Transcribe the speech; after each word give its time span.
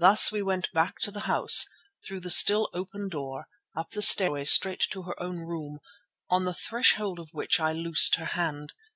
Thus 0.00 0.32
we 0.32 0.42
went 0.42 0.72
back 0.72 0.98
to 1.02 1.12
the 1.12 1.20
house, 1.30 1.64
through 2.04 2.18
the 2.18 2.30
still 2.30 2.68
open 2.74 3.08
door, 3.08 3.46
up 3.76 3.90
the 3.92 4.02
stairway 4.02 4.44
straight 4.44 4.80
to 4.90 5.02
her 5.04 5.22
own 5.22 5.38
room, 5.38 5.78
on 6.28 6.44
the 6.46 6.52
threshold 6.52 7.20
of 7.20 7.28
which 7.30 7.60
I 7.60 7.70
loosed 7.70 8.16
her 8.16 8.24
hand. 8.34 8.72